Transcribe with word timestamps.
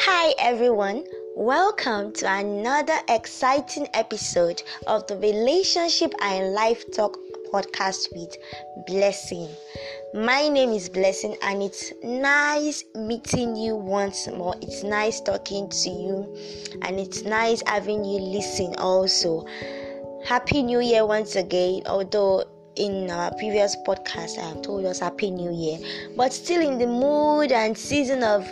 Hi 0.00 0.34
everyone, 0.38 1.04
welcome 1.34 2.12
to 2.14 2.30
another 2.30 2.98
exciting 3.08 3.88
episode 3.94 4.62
of 4.86 5.06
the 5.06 5.16
Relationship 5.16 6.12
and 6.20 6.52
Life 6.52 6.84
Talk 6.92 7.16
podcast 7.52 8.14
with 8.14 8.36
Blessing. 8.86 9.48
My 10.14 10.48
name 10.48 10.70
is 10.70 10.88
Blessing, 10.88 11.36
and 11.42 11.62
it's 11.62 11.92
nice 12.04 12.84
meeting 12.94 13.56
you 13.56 13.74
once 13.74 14.28
more. 14.28 14.54
It's 14.60 14.82
nice 14.82 15.20
talking 15.20 15.68
to 15.70 15.90
you, 15.90 16.36
and 16.82 17.00
it's 17.00 17.22
nice 17.22 17.62
having 17.66 18.04
you 18.04 18.20
listen 18.20 18.74
also. 18.76 19.46
Happy 20.24 20.62
New 20.62 20.80
Year 20.80 21.06
once 21.06 21.36
again, 21.36 21.82
although 21.86 22.44
in 22.76 23.10
our 23.10 23.34
previous 23.36 23.74
podcast 23.86 24.38
I 24.38 24.48
have 24.48 24.62
told 24.62 24.84
us 24.84 25.00
Happy 25.00 25.30
New 25.30 25.52
Year, 25.52 25.78
but 26.16 26.32
still 26.32 26.60
in 26.60 26.78
the 26.78 26.86
mood 26.86 27.50
and 27.50 27.76
season 27.76 28.22
of 28.22 28.46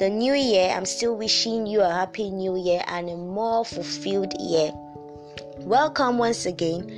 the 0.00 0.08
new 0.08 0.32
year, 0.32 0.70
I'm 0.70 0.86
still 0.86 1.14
wishing 1.14 1.66
you 1.66 1.82
a 1.82 1.90
happy 1.90 2.30
new 2.30 2.56
year 2.56 2.82
and 2.86 3.10
a 3.10 3.16
more 3.18 3.66
fulfilled 3.66 4.32
year. 4.40 4.72
Welcome 5.58 6.16
once 6.16 6.46
again 6.46 6.88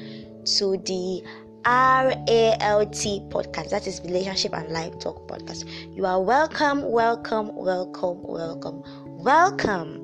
to 0.56 0.76
the 0.76 1.24
RALT 1.66 2.94
podcast, 3.28 3.70
that 3.70 3.88
is 3.88 4.00
Relationship 4.04 4.54
and 4.54 4.68
Life 4.68 5.00
Talk 5.00 5.26
podcast. 5.26 5.68
You 5.96 6.06
are 6.06 6.22
welcome, 6.22 6.92
welcome, 6.92 7.52
welcome, 7.56 8.22
welcome, 8.22 8.84
welcome. 9.04 10.01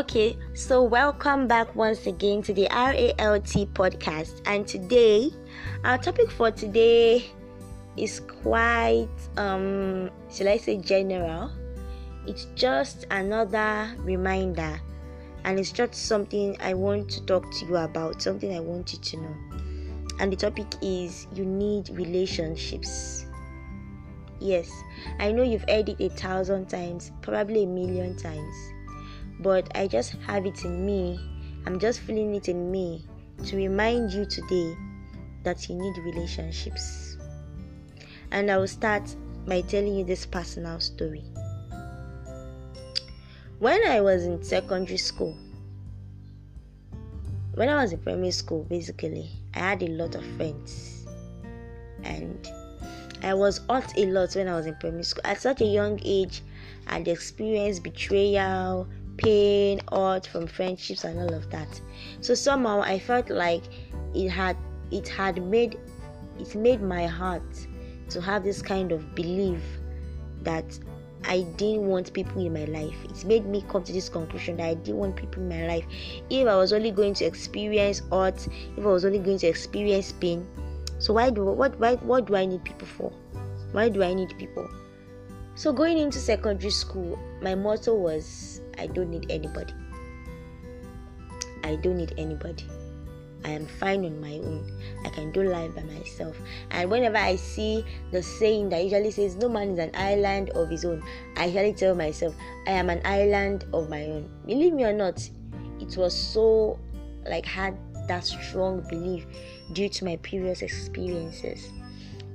Okay, 0.00 0.38
so 0.54 0.82
welcome 0.82 1.46
back 1.46 1.76
once 1.76 2.06
again 2.06 2.40
to 2.44 2.54
the 2.54 2.66
RALT 2.70 3.52
podcast. 3.74 4.40
And 4.46 4.66
today, 4.66 5.28
our 5.84 5.98
topic 5.98 6.30
for 6.30 6.50
today 6.50 7.26
is 7.98 8.20
quite, 8.20 9.10
um, 9.36 10.10
shall 10.32 10.48
I 10.48 10.56
say, 10.56 10.78
general. 10.78 11.50
It's 12.26 12.46
just 12.54 13.04
another 13.10 13.94
reminder, 13.98 14.80
and 15.44 15.58
it's 15.58 15.70
just 15.70 15.94
something 15.94 16.56
I 16.60 16.72
want 16.72 17.10
to 17.10 17.26
talk 17.26 17.52
to 17.58 17.66
you 17.66 17.76
about, 17.76 18.22
something 18.22 18.56
I 18.56 18.60
want 18.60 18.94
you 18.94 19.00
to 19.00 19.16
know. 19.18 19.36
And 20.18 20.32
the 20.32 20.36
topic 20.36 20.76
is 20.80 21.26
you 21.34 21.44
need 21.44 21.90
relationships. 21.90 23.26
Yes, 24.38 24.70
I 25.18 25.30
know 25.30 25.42
you've 25.42 25.68
heard 25.68 25.90
it 25.90 26.00
a 26.00 26.08
thousand 26.08 26.70
times, 26.70 27.12
probably 27.20 27.64
a 27.64 27.66
million 27.66 28.16
times 28.16 28.56
but 29.40 29.70
I 29.76 29.86
just 29.86 30.12
have 30.26 30.46
it 30.46 30.64
in 30.64 30.84
me. 30.84 31.18
I'm 31.66 31.78
just 31.78 32.00
feeling 32.00 32.34
it 32.34 32.48
in 32.48 32.70
me 32.70 33.04
to 33.46 33.56
remind 33.56 34.12
you 34.12 34.24
today 34.26 34.76
that 35.44 35.68
you 35.68 35.74
need 35.76 35.96
relationships. 35.98 37.16
And 38.30 38.50
I 38.50 38.58
will 38.58 38.68
start 38.68 39.14
by 39.46 39.62
telling 39.62 39.96
you 39.96 40.04
this 40.04 40.26
personal 40.26 40.78
story. 40.80 41.24
When 43.58 43.80
I 43.86 44.00
was 44.00 44.24
in 44.24 44.42
secondary 44.42 44.98
school, 44.98 45.36
when 47.54 47.68
I 47.68 47.82
was 47.82 47.92
in 47.92 47.98
primary 47.98 48.30
school, 48.30 48.64
basically, 48.64 49.30
I 49.54 49.58
had 49.58 49.82
a 49.82 49.88
lot 49.88 50.14
of 50.14 50.24
friends. 50.36 51.06
And 52.04 52.48
I 53.22 53.34
was 53.34 53.60
hurt 53.68 53.92
a 53.98 54.06
lot 54.06 54.34
when 54.34 54.48
I 54.48 54.54
was 54.54 54.66
in 54.66 54.76
primary 54.76 55.02
school. 55.02 55.22
At 55.24 55.40
such 55.40 55.60
a 55.60 55.66
young 55.66 56.00
age, 56.02 56.42
I 56.86 56.94
had 56.98 57.08
experienced 57.08 57.82
betrayal, 57.82 58.88
pain, 59.20 59.80
hurt 59.92 60.26
from 60.26 60.46
friendships 60.46 61.04
and 61.04 61.18
all 61.18 61.34
of 61.34 61.50
that. 61.50 61.80
So 62.20 62.34
somehow 62.34 62.82
I 62.82 62.98
felt 62.98 63.30
like 63.30 63.62
it 64.14 64.28
had 64.28 64.56
it 64.90 65.08
had 65.08 65.42
made 65.42 65.78
it 66.38 66.54
made 66.54 66.82
my 66.82 67.06
heart 67.06 67.42
to 68.10 68.20
have 68.20 68.42
this 68.42 68.62
kind 68.62 68.92
of 68.92 69.14
belief 69.14 69.62
that 70.42 70.78
I 71.24 71.42
didn't 71.56 71.86
want 71.86 72.12
people 72.12 72.44
in 72.44 72.52
my 72.52 72.64
life. 72.64 72.96
It 73.04 73.24
made 73.24 73.44
me 73.44 73.64
come 73.68 73.84
to 73.84 73.92
this 73.92 74.08
conclusion 74.08 74.56
that 74.56 74.66
I 74.66 74.74
didn't 74.74 74.96
want 74.96 75.16
people 75.16 75.42
in 75.42 75.48
my 75.48 75.66
life. 75.66 75.84
If 76.30 76.48
I 76.48 76.56
was 76.56 76.72
only 76.72 76.90
going 76.90 77.14
to 77.14 77.24
experience 77.24 78.00
hurt, 78.10 78.48
if 78.76 78.84
I 78.84 78.88
was 78.88 79.04
only 79.04 79.18
going 79.18 79.38
to 79.38 79.46
experience 79.46 80.12
pain, 80.12 80.46
so 80.98 81.14
why 81.14 81.30
do 81.30 81.44
what 81.44 81.78
why 81.78 81.96
what 81.96 82.26
do 82.26 82.36
I 82.36 82.46
need 82.46 82.64
people 82.64 82.86
for? 82.86 83.12
Why 83.72 83.88
do 83.88 84.02
I 84.02 84.14
need 84.14 84.36
people? 84.38 84.68
So 85.60 85.74
going 85.74 85.98
into 85.98 86.18
secondary 86.18 86.70
school, 86.70 87.18
my 87.42 87.54
motto 87.54 87.94
was 87.94 88.62
I 88.78 88.86
don't 88.86 89.10
need 89.10 89.26
anybody. 89.28 89.74
I 91.62 91.76
don't 91.76 91.98
need 91.98 92.14
anybody. 92.16 92.64
I 93.44 93.50
am 93.50 93.66
fine 93.66 94.06
on 94.06 94.22
my 94.22 94.38
own. 94.38 94.64
I 95.04 95.10
can 95.10 95.30
do 95.32 95.42
life 95.42 95.74
by 95.74 95.82
myself. 95.82 96.34
And 96.70 96.90
whenever 96.90 97.18
I 97.18 97.36
see 97.36 97.84
the 98.10 98.22
saying 98.22 98.70
that 98.70 98.82
usually 98.82 99.10
says 99.10 99.36
no 99.36 99.50
man 99.50 99.72
is 99.72 99.78
an 99.78 99.90
island 99.92 100.48
of 100.56 100.70
his 100.70 100.86
own, 100.86 101.02
I 101.36 101.44
usually 101.44 101.74
tell 101.74 101.94
myself 101.94 102.34
I 102.66 102.70
am 102.70 102.88
an 102.88 103.02
island 103.04 103.66
of 103.74 103.90
my 103.90 104.04
own. 104.04 104.30
Believe 104.46 104.72
me 104.72 104.84
or 104.84 104.94
not, 104.94 105.20
it 105.78 105.94
was 105.94 106.16
so 106.16 106.78
like 107.26 107.44
had 107.44 107.76
that 108.08 108.24
strong 108.24 108.80
belief 108.88 109.26
due 109.74 109.90
to 109.90 110.06
my 110.06 110.16
previous 110.16 110.62
experiences. 110.62 111.68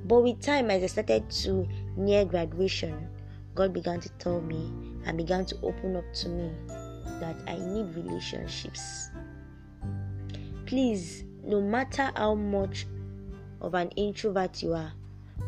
But 0.03 0.22
with 0.22 0.41
time, 0.41 0.69
as 0.69 0.84
I 0.84 0.85
started 0.85 1.28
to 1.41 1.68
near 1.97 2.24
graduation, 2.24 3.09
God 3.55 3.71
began 3.71 4.01
to 4.01 4.09
tell 4.19 4.41
me 4.41 4.69
and 5.05 5.17
began 5.17 5.45
to 5.45 5.57
open 5.63 5.95
up 5.95 6.03
to 6.16 6.29
me 6.29 6.51
that 7.21 7.38
I 7.47 7.57
need 7.57 7.95
relationships. 7.95 9.09
Please, 10.66 11.23
no 11.41 11.61
matter 11.61 12.11
how 12.16 12.35
much 12.35 12.85
of 13.61 13.73
an 13.73 13.89
introvert 13.91 14.61
you 14.61 14.73
are, 14.73 14.91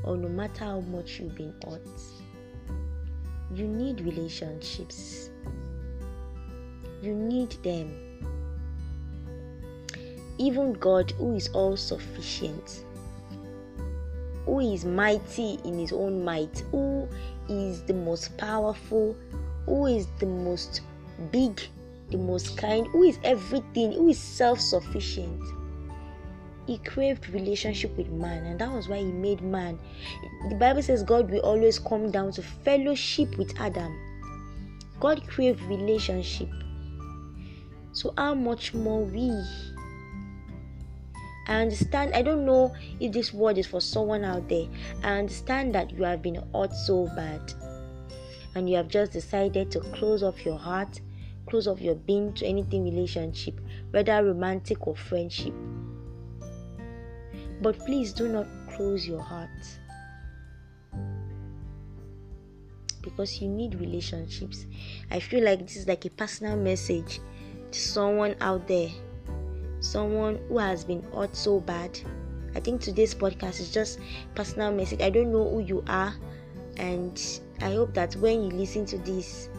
or 0.04 0.16
no 0.16 0.30
matter 0.30 0.64
how 0.64 0.80
much 0.80 1.20
you've 1.20 1.36
been 1.36 1.54
hurt, 1.68 1.86
you 3.54 3.68
need 3.68 4.00
relationships. 4.00 5.30
You 7.02 7.14
need 7.14 7.52
them. 7.64 7.92
Even 10.38 10.74
God, 10.74 11.12
who 11.12 11.36
is 11.36 11.50
all 11.50 11.76
sufficient, 11.76 12.86
who 14.48 14.62
is 14.62 14.86
mighty 14.86 15.60
in 15.66 15.78
his 15.78 15.92
own 15.92 16.24
might, 16.24 16.64
who 16.72 17.08
is 17.50 17.84
the 17.84 17.94
most 17.94 18.36
powerful, 18.38 19.16
who 19.66 19.86
is 19.88 20.08
the 20.20 20.26
most 20.26 20.82
big, 21.32 21.62
the 22.10 22.18
most 22.18 22.58
kind, 22.58 22.88
who 22.88 23.04
is 23.04 23.20
everything, 23.26 23.92
who 23.92 24.10
is 24.10 24.18
self 24.18 24.60
sufficient. 24.62 25.44
He 26.66 26.78
craved 26.80 27.30
relationship 27.30 27.96
with 27.98 28.10
man, 28.10 28.46
and 28.46 28.60
that 28.60 28.72
was 28.72 28.88
why 28.88 28.98
he 28.98 29.12
made 29.12 29.42
man. 29.42 29.78
The 30.50 30.56
Bible 30.56 30.82
says 30.82 31.04
God 31.04 31.30
will 31.30 31.42
always 31.42 31.78
come 31.78 32.10
down 32.10 32.32
to 32.34 32.42
fellowship 32.42 33.38
with 33.38 33.54
Adam. 33.60 33.94
God 35.02 35.28
craved 35.28 35.62
relationship. 35.64 36.50
So, 37.92 38.14
how 38.18 38.34
much 38.34 38.74
more 38.74 39.04
we? 39.04 39.30
I 41.48 41.62
understand. 41.62 42.14
I 42.14 42.22
don't 42.22 42.46
know 42.46 42.74
if 43.00 43.14
this 43.14 43.34
word 43.34 43.58
is 43.58 43.68
for 43.68 43.80
someone 43.80 44.26
out 44.26 44.50
there. 44.50 44.68
I 45.04 45.20
understand 45.20 45.74
that 45.76 45.92
you 45.92 46.04
have 46.04 46.22
been 46.22 46.44
hurt 46.54 46.74
so 46.74 47.08
bad 47.16 47.54
and 48.56 48.70
you 48.70 48.76
have 48.76 48.90
just 48.90 49.14
decided 49.14 49.72
to 49.72 49.80
close 49.80 50.24
off 50.24 50.46
your 50.46 50.58
heart, 50.58 51.00
close 51.48 51.68
off 51.68 51.80
your 51.80 51.96
being 51.96 52.34
to 52.34 52.46
anything 52.46 52.84
relationship, 52.84 53.60
whether 53.92 54.24
romantic 54.24 54.88
or 54.88 54.96
friendship. 54.96 55.54
But 57.62 57.80
please 57.80 58.14
do 58.14 58.28
not 58.28 58.48
close 58.70 59.08
your 59.08 59.22
heart 59.22 59.50
because 63.02 63.42
you 63.42 63.48
need 63.48 63.76
relationships. 63.76 64.66
I 65.10 65.22
feel 65.22 65.46
like 65.46 65.60
this 65.60 65.78
is 65.78 65.88
like 65.88 66.04
a 66.04 66.10
personal 66.10 66.58
message 66.58 67.22
to 67.72 67.80
someone 67.80 68.36
out 68.42 68.68
there 68.68 68.90
someone 69.80 70.40
who 70.48 70.58
has 70.58 70.84
been 70.84 71.04
hurt 71.14 71.36
so 71.36 71.60
bad. 71.60 72.00
I 72.56 72.60
think 72.60 72.82
today's 72.82 73.14
podcast 73.14 73.60
is 73.60 73.72
just 73.72 74.00
personal 74.36 74.72
message. 74.72 75.02
I 75.02 75.10
don't 75.10 75.32
know 75.32 75.50
who 75.50 75.60
you 75.60 75.84
are, 75.88 76.14
and 76.78 77.22
I 77.62 77.72
hope 77.72 77.94
that 77.94 78.16
when 78.16 78.44
you 78.44 78.50
listen 78.50 78.86
to 78.88 78.98
this, 79.00 79.50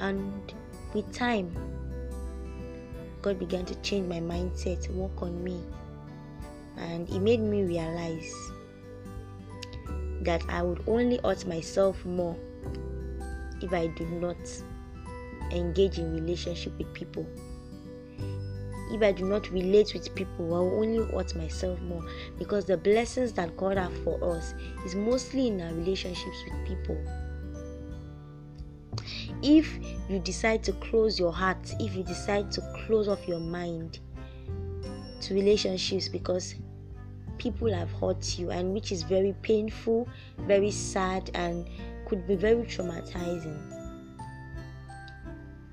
and 0.00 0.52
with 0.94 1.12
time, 1.12 1.54
God 3.22 3.38
began 3.38 3.64
to 3.66 3.74
change 3.76 4.08
my 4.08 4.20
mindset, 4.20 4.88
work 4.94 5.22
on 5.22 5.42
me, 5.42 5.60
and 6.76 7.08
it 7.08 7.20
made 7.20 7.40
me 7.40 7.62
realize 7.62 8.32
that 10.22 10.42
I 10.48 10.62
would 10.62 10.82
only 10.86 11.20
hurt 11.24 11.46
myself 11.46 12.04
more 12.04 12.36
if 13.60 13.72
I 13.72 13.86
do 13.88 14.06
not 14.06 14.36
engage 15.50 15.98
in 15.98 16.14
relationship 16.14 16.76
with 16.78 16.92
people 16.92 17.26
if 18.90 19.02
I 19.02 19.12
do 19.12 19.24
not 19.24 19.50
relate 19.50 19.92
with 19.94 20.14
people, 20.14 20.54
I 20.54 20.58
will 20.60 20.80
only 20.80 21.12
hurt 21.12 21.34
myself 21.36 21.80
more 21.82 22.04
because 22.38 22.64
the 22.64 22.76
blessings 22.76 23.32
that 23.34 23.56
God 23.56 23.76
has 23.76 23.92
for 24.04 24.22
us 24.36 24.54
is 24.84 24.94
mostly 24.94 25.48
in 25.48 25.60
our 25.60 25.72
relationships 25.74 26.36
with 26.44 26.66
people. 26.66 26.98
If 29.42 29.78
you 30.08 30.18
decide 30.18 30.64
to 30.64 30.72
close 30.74 31.18
your 31.18 31.32
heart, 31.32 31.72
if 31.78 31.94
you 31.94 32.02
decide 32.02 32.50
to 32.52 32.62
close 32.86 33.08
off 33.08 33.28
your 33.28 33.40
mind, 33.40 34.00
to 35.20 35.34
relationships 35.34 36.08
because 36.08 36.54
people 37.38 37.72
have 37.72 37.90
hurt 37.92 38.38
you 38.38 38.50
and 38.50 38.72
which 38.72 38.92
is 38.92 39.02
very 39.02 39.34
painful 39.42 40.08
very 40.40 40.70
sad 40.70 41.30
and 41.34 41.68
could 42.06 42.26
be 42.26 42.34
very 42.34 42.62
traumatizing 42.64 43.56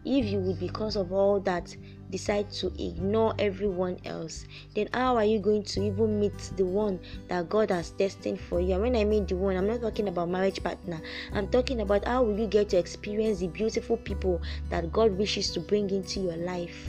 if 0.06 0.26
you 0.26 0.40
would 0.40 0.60
because 0.60 0.96
of 0.96 1.12
all 1.12 1.40
that 1.40 1.76
decide 2.16 2.50
to 2.50 2.68
ignore 2.80 3.36
everyone 3.40 3.98
else 4.06 4.46
then 4.74 4.88
how 4.94 5.18
are 5.18 5.26
you 5.26 5.38
going 5.38 5.62
to 5.62 5.82
even 5.82 6.18
meet 6.18 6.38
the 6.56 6.64
one 6.64 6.98
that 7.28 7.50
god 7.50 7.70
has 7.70 7.90
destined 7.92 8.40
for 8.40 8.62
you 8.62 8.72
and 8.74 8.82
when 8.82 8.96
i 8.96 9.04
mean 9.04 9.26
the 9.26 9.36
one 9.36 9.58
i'm 9.58 9.68
not 9.68 9.82
talking 9.82 10.08
about 10.08 10.30
marriage 10.30 10.64
partner 10.64 11.02
i'm 11.34 11.48
talking 11.50 11.82
about 11.82 12.06
how 12.06 12.24
will 12.24 12.40
you 12.40 12.48
get 12.48 12.70
to 12.70 12.78
experience 12.78 13.40
the 13.40 13.48
beautiful 13.48 13.98
people 13.98 14.42
that 14.70 14.92
god 14.94 15.12
wishes 15.18 15.52
to 15.52 15.60
bring 15.60 15.90
into 15.90 16.22
your 16.22 16.38
life 16.38 16.88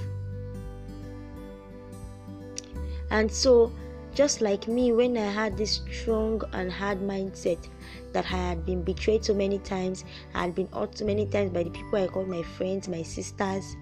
and 3.10 3.30
so 3.30 3.72
just 4.14 4.40
like 4.40 4.68
me 4.68 4.92
when 4.92 5.16
i 5.16 5.28
had 5.40 5.58
this 5.58 5.80
strong 5.90 6.40
and 6.52 6.70
hard 6.70 7.00
mindset 7.00 7.58
that 8.12 8.24
I 8.32 8.48
had 8.48 8.64
been 8.64 8.82
betrayed 8.82 9.26
so 9.26 9.34
many 9.34 9.58
times, 9.58 10.06
I 10.34 10.42
had 10.42 10.54
been 10.54 10.68
hurt 10.72 10.96
so 10.96 11.04
many 11.04 11.26
times 11.26 11.52
by 11.52 11.64
the 11.64 11.70
people 11.70 12.02
I 12.02 12.06
called 12.06 12.28
my 12.28 12.42
friends, 12.42 12.88
my 12.88 13.02
sisters. 13.02 13.76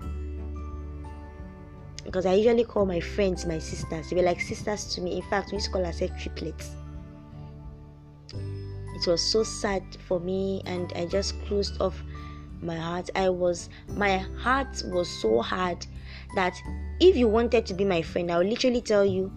Because 2.14 2.26
I 2.26 2.34
usually 2.34 2.62
call 2.62 2.86
my 2.86 3.00
friends 3.00 3.44
my 3.44 3.58
sisters. 3.58 4.08
They 4.08 4.14
were 4.14 4.22
like 4.22 4.40
sisters 4.40 4.84
to 4.94 5.00
me. 5.00 5.16
In 5.16 5.22
fact, 5.22 5.50
we 5.50 5.56
used 5.56 5.66
to 5.66 5.72
call 5.72 5.84
ourselves 5.84 6.12
triplets. 6.22 6.70
It 8.32 9.04
was 9.04 9.20
so 9.20 9.42
sad 9.42 9.82
for 10.06 10.20
me, 10.20 10.62
and 10.64 10.92
I 10.94 11.06
just 11.06 11.34
closed 11.46 11.80
off 11.80 12.00
my 12.62 12.76
heart. 12.76 13.10
I 13.16 13.30
was, 13.30 13.68
my 13.96 14.18
heart 14.18 14.80
was 14.86 15.08
so 15.08 15.42
hard 15.42 15.84
that 16.36 16.54
if 17.00 17.16
you 17.16 17.26
wanted 17.26 17.66
to 17.66 17.74
be 17.74 17.84
my 17.84 18.00
friend, 18.00 18.30
I 18.30 18.38
would 18.38 18.46
literally 18.46 18.80
tell 18.80 19.04
you, 19.04 19.32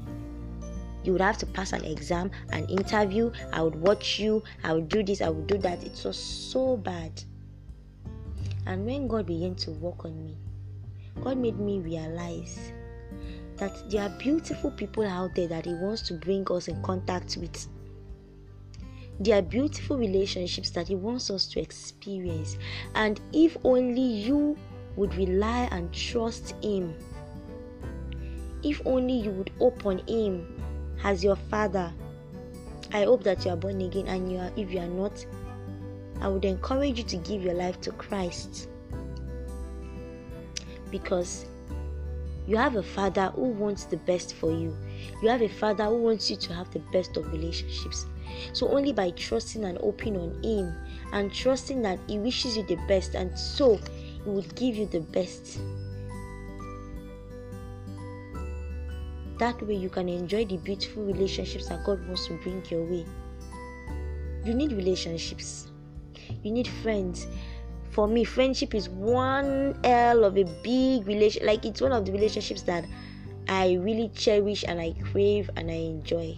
you 1.03 1.13
would 1.13 1.21
have 1.21 1.39
to 1.39 1.47
pass 1.47 1.73
an 1.73 1.83
exam, 1.83 2.29
an 2.51 2.65
interview. 2.65 3.31
I 3.53 3.63
would 3.63 3.81
watch 3.81 4.19
you. 4.19 4.43
I 4.63 4.73
would 4.73 4.87
do 4.87 5.01
this. 5.01 5.23
I 5.23 5.29
would 5.29 5.47
do 5.47 5.57
that. 5.57 5.83
It 5.83 5.99
was 6.05 6.15
so 6.15 6.77
bad. 6.77 7.23
And 8.67 8.85
when 8.85 9.07
God 9.07 9.25
began 9.25 9.55
to 9.55 9.71
work 9.71 10.05
on 10.05 10.23
me, 10.23 10.37
God 11.23 11.37
made 11.37 11.59
me 11.59 11.79
realize 11.79 12.71
that 13.57 13.89
there 13.89 14.03
are 14.03 14.17
beautiful 14.17 14.71
people 14.71 15.05
out 15.05 15.35
there 15.35 15.47
that 15.47 15.65
He 15.65 15.73
wants 15.73 16.01
to 16.03 16.13
bring 16.13 16.45
us 16.51 16.67
in 16.67 16.81
contact 16.83 17.37
with. 17.37 17.67
There 19.19 19.37
are 19.37 19.41
beautiful 19.41 19.97
relationships 19.97 20.69
that 20.71 20.87
He 20.87 20.95
wants 20.95 21.29
us 21.31 21.47
to 21.47 21.59
experience. 21.59 22.57
And 22.93 23.19
if 23.33 23.57
only 23.63 24.01
you 24.01 24.57
would 24.95 25.15
rely 25.15 25.67
and 25.71 25.91
trust 25.91 26.53
Him, 26.63 26.95
if 28.63 28.81
only 28.85 29.13
you 29.13 29.31
would 29.31 29.51
open 29.59 30.01
Him 30.07 30.61
as 31.03 31.23
your 31.23 31.35
father. 31.35 31.91
I 32.93 33.03
hope 33.03 33.23
that 33.23 33.43
you 33.43 33.51
are 33.51 33.57
born 33.57 33.81
again 33.81 34.07
and 34.07 34.31
you 34.31 34.37
are 34.37 34.51
if 34.55 34.71
you 34.71 34.79
are 34.79 34.87
not, 34.87 35.25
I 36.21 36.27
would 36.27 36.45
encourage 36.45 36.97
you 36.97 37.03
to 37.05 37.17
give 37.17 37.43
your 37.43 37.53
life 37.53 37.81
to 37.81 37.91
Christ. 37.91 38.69
Because 40.91 41.45
you 42.47 42.57
have 42.57 42.75
a 42.75 42.83
father 42.83 43.31
who 43.35 43.49
wants 43.49 43.85
the 43.85 43.97
best 43.97 44.33
for 44.35 44.51
you. 44.51 44.75
You 45.21 45.29
have 45.29 45.41
a 45.41 45.49
father 45.49 45.85
who 45.85 45.97
wants 45.97 46.29
you 46.29 46.37
to 46.37 46.53
have 46.53 46.71
the 46.71 46.79
best 46.91 47.17
of 47.17 47.31
relationships. 47.31 48.05
So 48.53 48.69
only 48.69 48.93
by 48.93 49.11
trusting 49.11 49.63
and 49.63 49.77
opening 49.81 50.17
on 50.17 50.43
him 50.43 50.75
and 51.13 51.33
trusting 51.33 51.81
that 51.81 51.99
he 52.07 52.19
wishes 52.19 52.57
you 52.57 52.63
the 52.63 52.77
best 52.87 53.15
and 53.15 53.37
so 53.37 53.77
he 54.23 54.29
would 54.29 54.55
give 54.55 54.75
you 54.75 54.85
the 54.85 55.01
best 55.01 55.59
That 59.37 59.61
way, 59.61 59.75
you 59.75 59.89
can 59.89 60.09
enjoy 60.09 60.45
the 60.45 60.57
beautiful 60.57 61.03
relationships 61.03 61.69
that 61.69 61.85
God 61.85 62.03
wants 62.07 62.25
to 62.27 62.33
bring 62.41 62.63
your 62.71 62.83
way. 62.83 63.05
You 64.43 64.55
need 64.55 64.71
relationships, 64.71 65.67
you 66.41 66.51
need 66.51 66.67
friends. 66.81 67.27
For 67.97 68.07
me, 68.07 68.25
friendship 68.25 68.75
is 68.75 68.89
one 68.89 69.75
L 69.83 70.23
of 70.23 70.37
a 70.37 70.43
big 70.61 71.07
relation. 71.07 71.43
Like 71.43 71.65
it's 71.65 71.81
one 71.81 71.91
of 71.91 72.05
the 72.05 72.11
relationships 72.11 72.61
that 72.69 72.85
I 73.49 73.73
really 73.73 74.09
cherish 74.09 74.63
and 74.67 74.79
I 74.79 74.93
crave 75.01 75.49
and 75.55 75.71
I 75.71 75.97
enjoy 75.97 76.37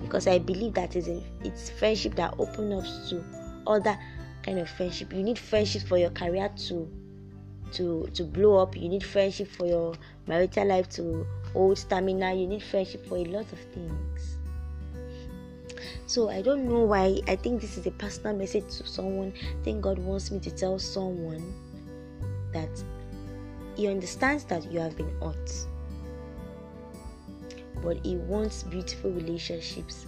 because 0.00 0.28
I 0.28 0.38
believe 0.38 0.74
that 0.74 0.94
is 0.94 1.08
it's 1.42 1.70
friendship 1.70 2.14
that 2.14 2.36
opens 2.38 2.72
up 2.72 3.08
to 3.08 3.24
other 3.66 3.98
kind 4.44 4.60
of 4.60 4.70
friendship. 4.70 5.12
You 5.12 5.24
need 5.24 5.40
friendship 5.40 5.82
for 5.88 5.98
your 5.98 6.10
career 6.10 6.48
to 6.68 6.88
to 7.72 8.08
to 8.14 8.22
blow 8.22 8.58
up. 8.58 8.76
You 8.76 8.90
need 8.90 9.02
friendship 9.02 9.48
for 9.48 9.66
your 9.66 9.96
marital 10.28 10.68
life 10.68 10.88
to 10.90 11.26
hold 11.52 11.78
stamina. 11.78 12.32
You 12.34 12.46
need 12.46 12.62
friendship 12.62 13.04
for 13.08 13.16
a 13.16 13.24
lot 13.24 13.52
of 13.52 13.58
things. 13.74 14.38
So 16.06 16.28
I 16.28 16.42
don't 16.42 16.68
know 16.68 16.84
why. 16.84 17.20
I 17.28 17.36
think 17.36 17.60
this 17.60 17.76
is 17.76 17.86
a 17.86 17.90
personal 17.92 18.36
message 18.36 18.64
to 18.78 18.86
someone. 18.86 19.32
I 19.36 19.64
think 19.64 19.82
God 19.82 19.98
wants 19.98 20.30
me 20.30 20.40
to 20.40 20.50
tell 20.50 20.78
someone 20.78 21.54
that 22.52 22.70
He 23.76 23.88
understands 23.88 24.44
that 24.44 24.70
you 24.70 24.80
have 24.80 24.96
been 24.96 25.10
hurt, 25.20 25.52
but 27.82 28.04
He 28.04 28.16
wants 28.16 28.62
beautiful 28.64 29.10
relationships 29.10 30.06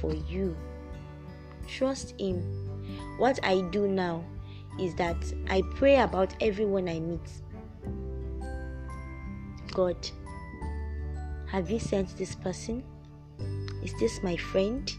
for 0.00 0.14
you. 0.14 0.56
Trust 1.68 2.14
Him. 2.18 2.40
What 3.18 3.38
I 3.42 3.60
do 3.70 3.88
now 3.88 4.24
is 4.80 4.94
that 4.96 5.16
I 5.48 5.62
pray 5.74 5.98
about 5.98 6.34
everyone 6.40 6.88
I 6.88 7.00
meet. 7.00 7.20
God, 9.72 9.96
have 11.46 11.70
you 11.70 11.78
sent 11.78 12.16
this 12.16 12.34
person? 12.34 12.82
Is 13.82 13.92
this 13.98 14.22
my 14.22 14.36
friend? 14.36 14.90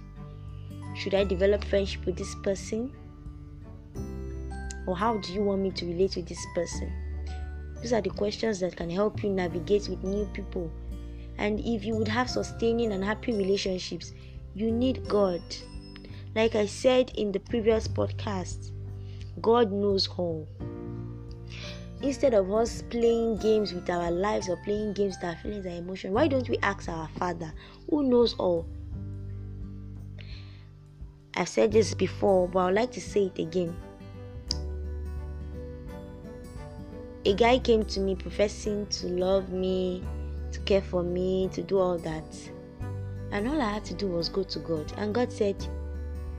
Should 0.95 1.15
I 1.15 1.23
develop 1.23 1.63
friendship 1.63 2.05
with 2.05 2.17
this 2.17 2.35
person? 2.43 2.91
Or 4.85 4.97
how 4.97 5.17
do 5.17 5.33
you 5.33 5.41
want 5.41 5.61
me 5.61 5.71
to 5.71 5.85
relate 5.85 6.15
with 6.15 6.27
this 6.27 6.45
person? 6.53 6.91
These 7.81 7.93
are 7.93 8.01
the 8.01 8.09
questions 8.09 8.59
that 8.59 8.75
can 8.75 8.89
help 8.89 9.23
you 9.23 9.29
navigate 9.29 9.87
with 9.89 10.03
new 10.03 10.25
people. 10.33 10.71
And 11.37 11.59
if 11.61 11.83
you 11.83 11.95
would 11.95 12.07
have 12.07 12.29
sustaining 12.29 12.91
and 12.91 13.03
happy 13.03 13.33
relationships, 13.33 14.13
you 14.53 14.71
need 14.71 15.07
God. 15.07 15.41
Like 16.35 16.55
I 16.55 16.65
said 16.65 17.11
in 17.15 17.31
the 17.31 17.39
previous 17.39 17.87
podcast, 17.87 18.71
God 19.41 19.71
knows 19.71 20.07
all. 20.07 20.47
Instead 22.03 22.33
of 22.33 22.51
us 22.53 22.81
playing 22.89 23.37
games 23.37 23.73
with 23.73 23.89
our 23.89 24.11
lives 24.11 24.49
or 24.49 24.57
playing 24.57 24.91
games 24.91 25.15
with 25.15 25.29
our 25.29 25.37
feelings 25.37 25.65
and 25.65 25.77
emotions, 25.77 26.13
why 26.13 26.27
don't 26.27 26.49
we 26.49 26.57
ask 26.57 26.89
our 26.89 27.07
Father 27.17 27.53
who 27.89 28.03
knows 28.03 28.33
all? 28.33 28.67
I've 31.33 31.47
said 31.47 31.71
this 31.71 31.93
before, 31.93 32.49
but 32.49 32.59
I'd 32.59 32.75
like 32.75 32.91
to 32.91 33.01
say 33.01 33.31
it 33.33 33.39
again. 33.39 33.73
A 37.25 37.33
guy 37.35 37.57
came 37.57 37.85
to 37.85 38.01
me 38.01 38.15
professing 38.15 38.85
to 38.87 39.07
love 39.07 39.53
me, 39.53 40.03
to 40.51 40.59
care 40.59 40.81
for 40.81 41.03
me, 41.03 41.49
to 41.53 41.63
do 41.63 41.79
all 41.79 41.97
that. 41.99 42.51
And 43.31 43.47
all 43.47 43.61
I 43.61 43.69
had 43.75 43.85
to 43.85 43.93
do 43.93 44.07
was 44.07 44.27
go 44.27 44.43
to 44.43 44.59
God. 44.59 44.91
And 44.97 45.15
God 45.15 45.31
said, 45.31 45.65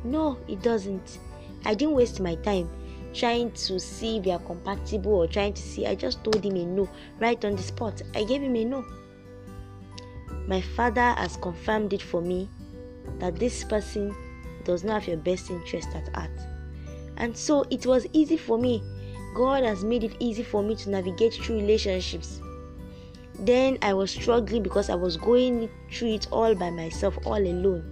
No, 0.05 0.39
it 0.47 0.61
doesn't. 0.61 1.19
I 1.65 1.73
didn't 1.73 1.95
waste 1.95 2.21
my 2.21 2.35
time 2.35 2.69
trying 3.15 3.53
to 3.53 3.79
see 3.79 4.19
if 4.19 4.25
we 4.25 4.33
are 4.33 4.39
compatible 4.41 5.13
or 5.13 5.27
trying 5.27 5.55
to 5.55 5.63
see. 5.63 5.87
I 5.87 5.95
just 5.95 6.23
told 6.25 6.45
him 6.45 6.57
a 6.57 6.65
no 6.67 6.89
right 7.21 7.43
on 7.45 7.57
the 7.57 7.63
spot. 7.63 8.03
I 8.15 8.25
gave 8.25 8.43
him 8.43 8.57
a 8.57 8.65
no. 8.65 8.85
My 10.47 10.61
father 10.61 11.13
has 11.13 11.37
confirmed 11.37 11.93
it 11.93 12.03
for 12.03 12.21
me 12.21 12.49
that 13.19 13.37
this 13.37 13.65
person 13.65 14.15
does 14.65 14.85
not 14.85 15.03
have 15.03 15.09
your 15.09 15.17
best 15.17 15.51
interest 15.51 15.89
at 15.95 16.15
heart. 16.15 16.31
And 17.17 17.37
so 17.37 17.65
it 17.71 17.87
was 17.87 18.07
easy 18.13 18.37
for 18.37 18.59
me. 18.59 18.83
God 19.35 19.65
has 19.65 19.85
made 19.85 20.05
it 20.05 20.17
easy 20.19 20.43
for 20.43 20.63
me 20.63 20.75
to 20.77 20.91
navigate 20.91 21.35
through 21.35 21.57
relationships. 21.57 22.41
Then 23.39 23.79
I 23.83 23.95
was 23.95 24.11
struggling 24.11 24.63
because 24.63 24.91
I 24.91 24.95
was 24.95 25.17
going 25.17 25.69
through 25.91 26.15
it 26.15 26.29
all 26.31 26.55
by 26.55 26.71
myself, 26.71 27.19
all 27.25 27.37
alone. 27.37 27.91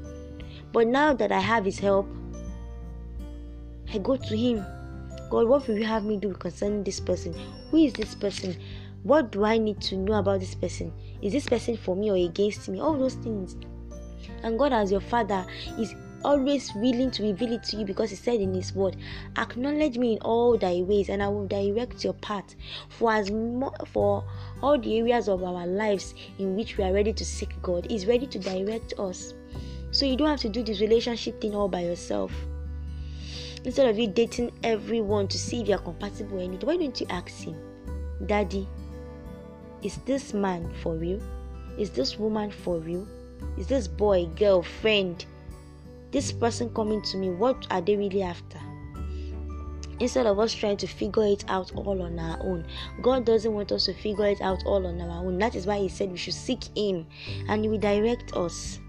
But 0.72 0.86
now 0.86 1.14
that 1.14 1.32
I 1.32 1.40
have 1.40 1.64
His 1.64 1.78
help, 1.78 2.08
I 3.92 3.98
go 3.98 4.16
to 4.16 4.36
Him 4.36 4.64
God, 5.32 5.48
what 5.48 5.66
will 5.66 5.78
you 5.78 5.84
have 5.84 6.04
me 6.04 6.18
do 6.18 6.34
concerning 6.34 6.84
this 6.84 7.00
person? 7.00 7.34
Who 7.70 7.78
is 7.78 7.94
this 7.94 8.14
person? 8.14 8.54
What 9.02 9.32
do 9.32 9.46
I 9.46 9.56
need 9.56 9.80
to 9.80 9.96
know 9.96 10.12
about 10.18 10.40
this 10.40 10.54
person? 10.54 10.92
Is 11.22 11.32
this 11.32 11.48
person 11.48 11.78
for 11.78 11.96
me 11.96 12.10
or 12.10 12.16
against 12.16 12.68
me? 12.68 12.82
All 12.82 12.98
those 12.98 13.14
things. 13.14 13.56
And 14.42 14.58
God, 14.58 14.74
as 14.74 14.92
your 14.92 15.00
Father, 15.00 15.46
is 15.78 15.94
always 16.22 16.70
willing 16.74 17.10
to 17.12 17.22
reveal 17.22 17.54
it 17.54 17.62
to 17.62 17.78
you 17.78 17.86
because 17.86 18.10
He 18.10 18.16
said 18.16 18.42
in 18.42 18.52
His 18.52 18.74
Word, 18.74 18.98
"Acknowledge 19.38 19.96
me 19.96 20.12
in 20.12 20.18
all 20.18 20.58
Thy 20.58 20.82
ways, 20.82 21.08
and 21.08 21.22
I 21.22 21.28
will 21.28 21.46
direct 21.46 22.04
your 22.04 22.12
path." 22.12 22.54
For 22.90 23.10
as 23.10 23.30
for 23.86 24.24
all 24.62 24.78
the 24.78 24.98
areas 24.98 25.30
of 25.30 25.42
our 25.42 25.66
lives 25.66 26.14
in 26.38 26.56
which 26.56 26.76
we 26.76 26.84
are 26.84 26.92
ready 26.92 27.14
to 27.14 27.24
seek 27.24 27.54
God, 27.62 27.90
is 27.90 28.06
ready 28.06 28.26
to 28.26 28.38
direct 28.38 28.92
us. 28.98 29.32
So 29.92 30.04
you 30.04 30.14
don't 30.14 30.28
have 30.28 30.40
to 30.40 30.50
do 30.50 30.62
this 30.62 30.82
relationship 30.82 31.40
thing 31.40 31.54
all 31.54 31.68
by 31.68 31.84
yourself 31.84 32.32
instead 33.64 33.88
of 33.88 33.98
you 33.98 34.06
dating 34.06 34.52
everyone 34.62 35.28
to 35.28 35.38
see 35.38 35.62
if 35.62 35.68
you're 35.68 35.78
compatible 35.78 36.38
or 36.38 36.42
anything, 36.42 36.66
why 36.66 36.76
don't 36.76 37.00
you 37.00 37.06
ask 37.10 37.44
him, 37.44 37.56
Daddy, 38.26 38.68
is 39.82 39.96
this 40.06 40.32
man 40.32 40.72
for 40.82 40.94
real? 40.94 41.20
Is 41.78 41.90
this 41.90 42.18
woman 42.18 42.50
for 42.50 42.78
real? 42.78 43.06
Is 43.56 43.66
this 43.66 43.88
boy, 43.88 44.26
girl, 44.36 44.62
friend, 44.62 45.24
this 46.10 46.32
person 46.32 46.72
coming 46.74 47.02
to 47.02 47.16
me? 47.16 47.30
What 47.30 47.66
are 47.70 47.80
they 47.80 47.96
really 47.96 48.22
after? 48.22 48.58
Instead 50.00 50.26
of 50.26 50.38
us 50.38 50.52
trying 50.52 50.76
to 50.78 50.86
figure 50.86 51.24
it 51.24 51.44
out 51.48 51.72
all 51.76 52.02
on 52.02 52.18
our 52.18 52.38
own, 52.42 52.66
God 53.02 53.24
doesn't 53.24 53.52
want 53.52 53.70
us 53.72 53.84
to 53.86 53.94
figure 53.94 54.26
it 54.26 54.40
out 54.40 54.62
all 54.66 54.86
on 54.86 55.00
our 55.00 55.24
own. 55.24 55.38
That 55.38 55.54
is 55.54 55.66
why 55.66 55.78
He 55.78 55.88
said 55.88 56.10
we 56.10 56.16
should 56.16 56.34
seek 56.34 56.64
Him 56.76 57.06
and 57.48 57.62
He 57.62 57.68
will 57.68 57.78
direct 57.78 58.34
us. 58.34 58.80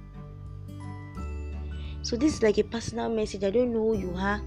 So, 2.01 2.17
this 2.17 2.33
is 2.33 2.43
like 2.43 2.57
a 2.57 2.63
personal 2.63 3.09
message. 3.09 3.43
I 3.43 3.49
don't 3.49 3.71
know 3.71 3.93
who 3.93 3.97
you 3.97 4.13
are. 4.17 4.41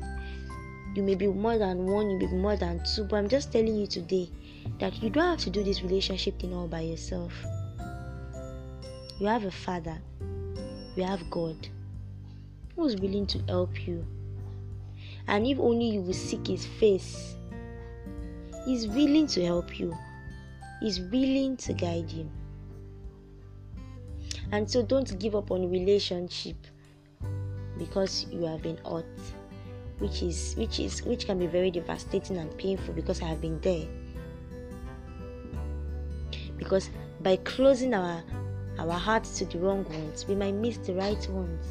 You 0.97 1.03
may 1.03 1.15
be 1.15 1.27
more 1.27 1.59
than 1.59 1.85
one, 1.85 2.09
you 2.09 2.19
may 2.19 2.25
be 2.25 2.37
more 2.37 2.57
than 2.57 2.83
two, 2.83 3.05
but 3.05 3.17
I'm 3.17 3.29
just 3.29 3.53
telling 3.53 3.77
you 3.77 3.87
today 3.87 4.31
that 4.81 5.03
you 5.03 5.11
don't 5.11 5.27
have 5.27 5.41
to 5.41 5.51
do 5.51 5.63
this 5.63 5.83
relationship 5.83 6.41
thing 6.41 6.55
all 6.55 6.69
by 6.69 6.81
yourself. 6.81 7.35
You 9.19 9.27
have 9.27 9.45
a 9.45 9.51
father, 9.51 9.99
you 10.97 11.03
have 11.03 11.29
God 11.29 11.69
who's 12.75 12.97
willing 12.97 13.27
to 13.27 13.43
help 13.47 13.87
you. 13.87 14.07
And 15.29 15.47
if 15.47 15.59
only 15.59 15.85
you 15.85 16.01
will 16.01 16.15
seek 16.15 16.47
his 16.47 16.65
face, 16.65 17.37
he's 18.65 18.89
willing 18.89 19.27
to 19.27 19.45
help 19.45 19.79
you, 19.79 19.95
he's 20.81 20.99
willing 20.99 21.59
to 21.59 21.75
guide 21.75 22.11
you. 22.11 22.31
And 24.51 24.71
so 24.71 24.83
don't 24.83 25.19
give 25.19 25.35
up 25.37 25.51
on 25.51 25.71
relationship 25.71 26.57
because 27.77 28.25
you 28.31 28.47
have 28.47 28.63
been 28.63 28.79
hurt 28.79 29.05
which 29.99 30.23
is 30.23 30.55
which 30.57 30.79
is 30.79 31.03
which 31.05 31.27
can 31.27 31.39
be 31.39 31.47
very 31.47 31.71
devastating 31.71 32.37
and 32.37 32.57
painful 32.59 32.95
because 32.95 33.23
I 33.23 33.27
have 33.27 33.41
been 33.41 33.59
there 33.61 33.87
because 36.59 36.91
by 37.21 37.37
closing 37.37 37.95
our 37.95 38.23
our 38.79 38.93
hearts 38.93 39.39
to 39.39 39.45
the 39.47 39.59
wrong 39.59 39.85
ones, 39.85 40.27
we 40.27 40.35
might 40.35 40.55
miss 40.55 40.77
the 40.79 40.95
right 40.95 41.29
ones. 41.31 41.67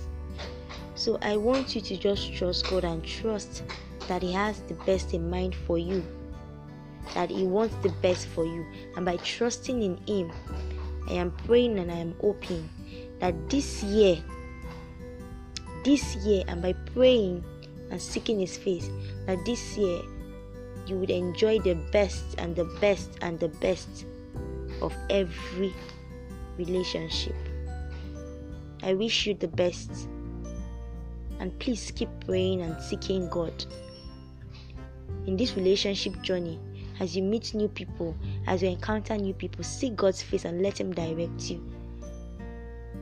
So 0.95 1.17
I 1.21 1.37
want 1.37 1.75
you 1.75 1.81
to 1.81 1.97
just 1.97 2.33
trust 2.33 2.67
God 2.69 2.83
and 2.83 3.03
trust 3.03 3.63
that 4.07 4.21
He 4.21 4.31
has 4.31 4.59
the 4.61 4.73
best 4.85 5.13
in 5.13 5.29
mind 5.29 5.53
for 5.53 5.77
you, 5.77 6.03
that 7.13 7.29
He 7.29 7.43
wants 7.43 7.75
the 7.83 7.89
best 8.01 8.27
for 8.27 8.45
you. 8.45 8.65
And 8.95 9.05
by 9.05 9.17
trusting 9.17 9.81
in 9.81 9.97
Him, 10.07 10.31
I 11.09 11.13
am 11.13 11.31
praying 11.31 11.77
and 11.77 11.91
I 11.91 11.97
am 11.97 12.15
hoping 12.21 12.69
that 13.19 13.49
this 13.49 13.83
year, 13.83 14.17
this 15.83 16.15
year, 16.17 16.43
and 16.47 16.61
by 16.61 16.73
praying 16.93 17.43
and 17.91 18.01
seeking 18.01 18.39
His 18.39 18.57
face, 18.57 18.89
that 19.25 19.43
this 19.45 19.77
year 19.77 20.01
you 20.87 20.97
would 20.97 21.09
enjoy 21.09 21.59
the 21.59 21.73
best 21.91 22.35
and 22.37 22.55
the 22.55 22.65
best 22.79 23.17
and 23.21 23.39
the 23.39 23.49
best 23.49 24.05
of 24.81 24.93
every 25.09 25.73
relationship. 26.57 27.35
I 28.83 28.93
wish 28.93 29.25
you 29.25 29.33
the 29.33 29.47
best. 29.47 29.91
And 31.39 31.57
please 31.59 31.91
keep 31.95 32.09
praying 32.25 32.61
and 32.61 32.81
seeking 32.81 33.29
God. 33.29 33.65
In 35.25 35.35
this 35.35 35.55
relationship 35.55 36.21
journey, 36.21 36.59
as 36.99 37.15
you 37.15 37.23
meet 37.23 37.53
new 37.53 37.67
people, 37.67 38.15
as 38.47 38.61
you 38.61 38.69
encounter 38.69 39.17
new 39.17 39.33
people, 39.33 39.63
seek 39.63 39.95
God's 39.95 40.21
face 40.21 40.45
and 40.45 40.61
let 40.61 40.79
Him 40.79 40.93
direct 40.93 41.49
you. 41.49 41.63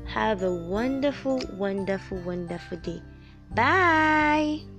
Have 0.05 0.41
a 0.41 0.53
wonderful, 0.53 1.41
wonderful, 1.53 2.17
wonderful 2.19 2.77
day. 2.77 3.01
Bye. 3.53 4.72